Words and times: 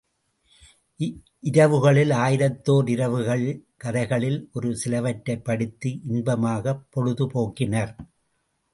இரவுகளில் 1.43 2.13
ஆயிரத்தோர் 2.15 2.89
இரவுகள் 2.89 3.45
கதைகளில் 3.77 4.49
ஒரு 4.53 4.75
சிலவற்றைப் 4.75 5.43
படித்து 5.43 5.89
இன்பமாகப் 5.89 6.83
பொழுது 6.89 7.25
போக்கினர். 7.27 7.95